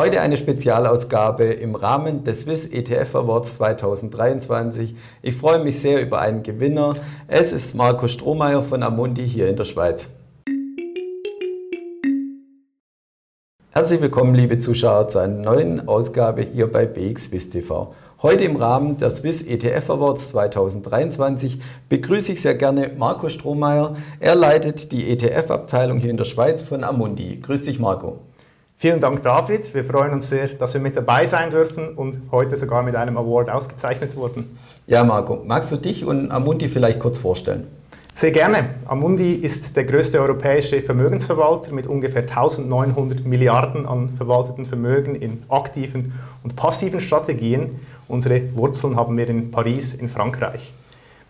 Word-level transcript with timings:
Heute 0.00 0.20
eine 0.20 0.36
Spezialausgabe 0.36 1.42
im 1.46 1.74
Rahmen 1.74 2.22
des 2.22 2.42
Swiss 2.42 2.66
ETF 2.66 3.16
Awards 3.16 3.54
2023. 3.54 4.94
Ich 5.22 5.34
freue 5.34 5.58
mich 5.58 5.80
sehr 5.80 6.00
über 6.00 6.20
einen 6.20 6.44
Gewinner. 6.44 6.94
Es 7.26 7.50
ist 7.50 7.74
Marco 7.74 8.06
Strohmeier 8.06 8.62
von 8.62 8.84
Amundi 8.84 9.26
hier 9.26 9.48
in 9.48 9.56
der 9.56 9.64
Schweiz. 9.64 10.08
Herzlich 13.70 14.00
willkommen, 14.00 14.36
liebe 14.36 14.58
Zuschauer, 14.58 15.08
zu 15.08 15.18
einer 15.18 15.34
neuen 15.34 15.88
Ausgabe 15.88 16.42
hier 16.42 16.70
bei 16.70 16.86
BX 16.86 17.24
Swiss 17.24 17.50
TV. 17.50 17.92
Heute 18.22 18.44
im 18.44 18.54
Rahmen 18.54 18.98
der 18.98 19.10
Swiss 19.10 19.42
ETF 19.42 19.90
Awards 19.90 20.28
2023 20.28 21.60
begrüße 21.88 22.30
ich 22.30 22.40
sehr 22.40 22.54
gerne 22.54 22.92
Marco 22.96 23.28
Strohmeier. 23.28 23.96
Er 24.20 24.36
leitet 24.36 24.92
die 24.92 25.10
ETF-Abteilung 25.10 25.98
hier 25.98 26.10
in 26.10 26.16
der 26.18 26.24
Schweiz 26.24 26.62
von 26.62 26.84
Amundi. 26.84 27.40
Grüß 27.40 27.64
dich, 27.64 27.80
Marco. 27.80 28.20
Vielen 28.80 29.00
Dank, 29.00 29.24
David. 29.24 29.74
Wir 29.74 29.82
freuen 29.82 30.12
uns 30.12 30.28
sehr, 30.28 30.46
dass 30.46 30.72
wir 30.72 30.80
mit 30.80 30.96
dabei 30.96 31.26
sein 31.26 31.50
dürfen 31.50 31.96
und 31.96 32.30
heute 32.30 32.56
sogar 32.56 32.84
mit 32.84 32.94
einem 32.94 33.16
Award 33.16 33.50
ausgezeichnet 33.50 34.14
wurden. 34.14 34.56
Ja, 34.86 35.02
Marco, 35.02 35.42
magst 35.44 35.72
du 35.72 35.76
dich 35.76 36.04
und 36.04 36.30
Amundi 36.30 36.68
vielleicht 36.68 37.00
kurz 37.00 37.18
vorstellen? 37.18 37.66
Sehr 38.14 38.30
gerne. 38.30 38.76
Amundi 38.84 39.32
ist 39.32 39.76
der 39.76 39.82
größte 39.82 40.20
europäische 40.20 40.80
Vermögensverwalter 40.80 41.72
mit 41.72 41.88
ungefähr 41.88 42.22
1900 42.22 43.26
Milliarden 43.26 43.84
an 43.84 44.10
verwalteten 44.16 44.64
Vermögen 44.64 45.16
in 45.16 45.42
aktiven 45.48 46.12
und 46.44 46.54
passiven 46.54 47.00
Strategien. 47.00 47.80
Unsere 48.06 48.54
Wurzeln 48.54 48.94
haben 48.94 49.16
wir 49.16 49.28
in 49.28 49.50
Paris 49.50 49.92
in 49.92 50.08
Frankreich. 50.08 50.72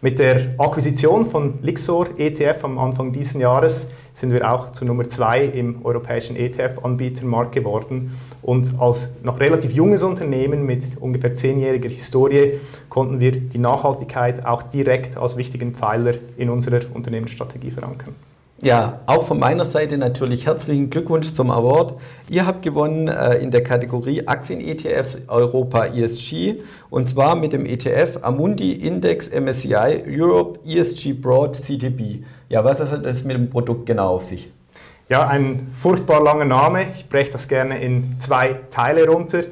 Mit 0.00 0.20
der 0.20 0.54
Akquisition 0.58 1.28
von 1.28 1.58
Lixor 1.60 2.06
ETF 2.18 2.62
am 2.62 2.78
Anfang 2.78 3.10
dieses 3.10 3.32
Jahres 3.32 3.88
sind 4.12 4.32
wir 4.32 4.48
auch 4.48 4.70
zu 4.70 4.84
Nummer 4.84 5.08
zwei 5.08 5.44
im 5.44 5.84
europäischen 5.84 6.36
ETF-Anbietermarkt 6.36 7.50
geworden. 7.50 8.16
Und 8.40 8.74
als 8.78 9.08
noch 9.24 9.40
relativ 9.40 9.72
junges 9.72 10.04
Unternehmen 10.04 10.64
mit 10.64 10.84
ungefähr 11.00 11.34
zehnjähriger 11.34 11.88
Historie 11.88 12.60
konnten 12.88 13.18
wir 13.18 13.32
die 13.32 13.58
Nachhaltigkeit 13.58 14.46
auch 14.46 14.62
direkt 14.62 15.16
als 15.16 15.36
wichtigen 15.36 15.74
Pfeiler 15.74 16.14
in 16.36 16.48
unserer 16.48 16.82
Unternehmensstrategie 16.94 17.72
verankern. 17.72 18.14
Ja, 18.60 19.02
auch 19.06 19.24
von 19.24 19.38
meiner 19.38 19.64
Seite 19.64 19.98
natürlich 19.98 20.46
herzlichen 20.46 20.90
Glückwunsch 20.90 21.32
zum 21.32 21.52
Award. 21.52 21.94
Ihr 22.28 22.44
habt 22.44 22.62
gewonnen 22.62 23.06
äh, 23.06 23.36
in 23.36 23.52
der 23.52 23.62
Kategorie 23.62 24.26
Aktien-ETFs 24.26 25.28
Europa 25.28 25.86
ESG 25.86 26.56
und 26.90 27.08
zwar 27.08 27.36
mit 27.36 27.52
dem 27.52 27.64
ETF 27.66 28.18
Amundi 28.22 28.72
Index 28.72 29.30
MSCI 29.30 30.02
Europe 30.08 30.58
ESG 30.66 31.12
Broad 31.12 31.54
CTB. 31.54 32.24
Ja, 32.48 32.64
was 32.64 32.80
hat 32.80 33.04
das 33.04 33.22
mit 33.22 33.36
dem 33.36 33.48
Produkt 33.48 33.86
genau 33.86 34.16
auf 34.16 34.24
sich? 34.24 34.50
Ja, 35.08 35.28
ein 35.28 35.68
furchtbar 35.80 36.20
langer 36.20 36.44
Name. 36.44 36.86
Ich 36.96 37.08
breche 37.08 37.30
das 37.30 37.46
gerne 37.46 37.80
in 37.80 38.18
zwei 38.18 38.56
Teile 38.70 39.06
runter. 39.06 39.44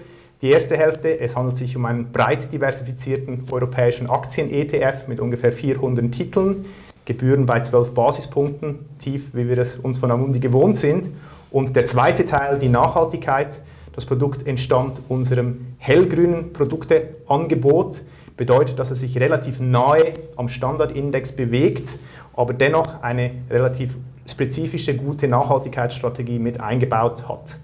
Die 0.42 0.50
erste 0.50 0.76
Hälfte, 0.76 1.20
es 1.20 1.36
handelt 1.36 1.56
sich 1.56 1.76
um 1.76 1.84
einen 1.84 2.10
breit 2.10 2.52
diversifizierten 2.52 3.44
europäischen 3.52 4.10
Aktien-ETF 4.10 5.06
mit 5.06 5.20
ungefähr 5.20 5.52
400 5.52 6.10
Titeln 6.10 6.64
Gebühren 7.06 7.46
bei 7.46 7.60
12 7.60 7.94
Basispunkten, 7.94 8.80
tief, 8.98 9.32
wie 9.32 9.48
wir 9.48 9.56
es 9.56 9.76
uns 9.76 9.96
von 9.96 10.10
Amundi 10.10 10.40
gewohnt 10.40 10.76
sind. 10.76 11.08
Und 11.50 11.74
der 11.74 11.86
zweite 11.86 12.26
Teil, 12.26 12.58
die 12.58 12.68
Nachhaltigkeit. 12.68 13.62
Das 13.94 14.04
Produkt 14.04 14.46
entstammt 14.46 15.00
unserem 15.08 15.68
hellgrünen 15.78 16.52
Produkteangebot, 16.52 18.02
bedeutet, 18.36 18.78
dass 18.78 18.90
es 18.90 19.00
sich 19.00 19.18
relativ 19.18 19.60
nahe 19.60 20.12
am 20.36 20.48
Standardindex 20.48 21.32
bewegt, 21.32 21.98
aber 22.34 22.52
dennoch 22.52 23.00
eine 23.02 23.30
relativ 23.48 23.96
spezifische, 24.26 24.94
gute 24.96 25.28
Nachhaltigkeitsstrategie 25.28 26.38
mit 26.38 26.60
eingebaut 26.60 27.26
hat. 27.28 27.58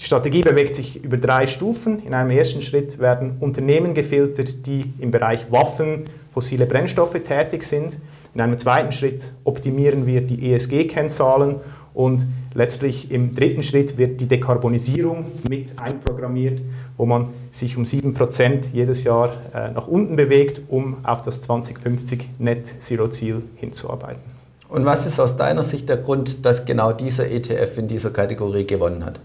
Die 0.00 0.04
Strategie 0.04 0.42
bewegt 0.42 0.76
sich 0.76 1.02
über 1.02 1.16
drei 1.16 1.48
Stufen. 1.48 2.04
In 2.04 2.14
einem 2.14 2.30
ersten 2.30 2.62
Schritt 2.62 3.00
werden 3.00 3.38
Unternehmen 3.40 3.94
gefiltert, 3.94 4.64
die 4.66 4.92
im 5.00 5.10
Bereich 5.10 5.50
Waffen, 5.50 6.04
fossile 6.32 6.66
Brennstoffe 6.66 7.18
tätig 7.24 7.64
sind. 7.64 7.96
In 8.34 8.40
einem 8.40 8.58
zweiten 8.58 8.92
Schritt 8.92 9.32
optimieren 9.44 10.06
wir 10.06 10.20
die 10.20 10.52
ESG-Kennzahlen 10.52 11.56
und 11.94 12.26
letztlich 12.54 13.10
im 13.10 13.32
dritten 13.34 13.62
Schritt 13.62 13.98
wird 13.98 14.20
die 14.20 14.26
Dekarbonisierung 14.26 15.26
mit 15.48 15.80
einprogrammiert, 15.80 16.60
wo 16.96 17.06
man 17.06 17.28
sich 17.50 17.76
um 17.76 17.84
7% 17.84 18.68
jedes 18.72 19.04
Jahr 19.04 19.32
äh, 19.54 19.70
nach 19.70 19.88
unten 19.88 20.16
bewegt, 20.16 20.60
um 20.68 20.98
auf 21.04 21.22
das 21.22 21.40
2050 21.40 22.28
Net-Zero-Ziel 22.38 23.42
hinzuarbeiten. 23.56 24.22
Und 24.68 24.84
was 24.84 25.06
ist 25.06 25.18
aus 25.18 25.36
deiner 25.36 25.62
Sicht 25.64 25.88
der 25.88 25.96
Grund, 25.96 26.44
dass 26.44 26.66
genau 26.66 26.92
dieser 26.92 27.30
ETF 27.30 27.78
in 27.78 27.88
dieser 27.88 28.10
Kategorie 28.10 28.66
gewonnen 28.66 29.04
hat? 29.04 29.18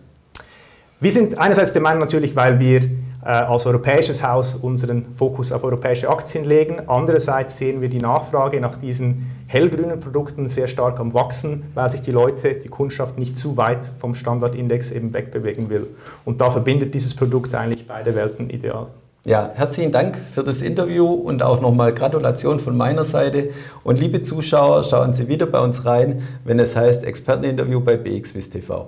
Wir 1.00 1.12
sind 1.12 1.38
einerseits 1.38 1.74
der 1.74 1.82
Meinung 1.82 2.00
natürlich, 2.00 2.36
weil 2.36 2.60
wir 2.60 2.82
als 3.24 3.66
europäisches 3.66 4.24
Haus 4.24 4.56
unseren 4.56 5.06
Fokus 5.16 5.52
auf 5.52 5.64
europäische 5.64 6.10
Aktien 6.10 6.44
legen. 6.44 6.82
Andererseits 6.88 7.58
sehen 7.58 7.82
wir 7.82 7.90
die 7.90 8.00
Nachfrage 8.00 8.60
nach 8.60 8.78
diesen 8.78 9.32
hellgrünen 9.48 10.00
Produkten 10.00 10.48
sehr 10.48 10.68
stark 10.68 11.00
am 11.00 11.14
Wachsen, 11.14 11.64
weil 11.74 11.92
sich 11.92 12.02
die 12.02 12.12
Leute, 12.12 12.56
die 12.56 12.70
Kundschaft 12.70 13.18
nicht 13.18 13.38
zu 13.38 13.56
weit 13.56 13.90
vom 14.00 14.16
Standardindex 14.16 14.92
eben 14.92 15.14
wegbewegen 15.14 15.70
will. 15.70 15.88
Und 16.26 16.42
da 16.42 16.50
verbindet 16.50 16.94
dieses 16.94 17.16
Produkt 17.16 17.54
eigentlich 17.56 17.88
beide 17.88 18.16
Welten 18.16 18.50
ideal. 18.50 18.88
Ja, 19.26 19.52
herzlichen 19.56 19.94
Dank 19.94 20.18
für 20.18 20.44
das 20.44 20.62
Interview 20.62 21.08
und 21.08 21.44
auch 21.44 21.62
nochmal 21.62 21.94
Gratulation 21.94 22.60
von 22.60 22.76
meiner 22.76 23.06
Seite. 23.06 23.52
Und 23.86 23.98
liebe 23.98 24.22
Zuschauer, 24.22 24.84
schauen 24.84 25.14
Sie 25.14 25.30
wieder 25.30 25.46
bei 25.46 25.62
uns 25.62 25.86
rein, 25.86 26.24
wenn 26.44 26.60
es 26.60 26.76
heißt 26.76 27.06
Experteninterview 27.06 27.80
bei 27.80 27.96
BXWIS 27.96 28.50
TV. 28.50 28.88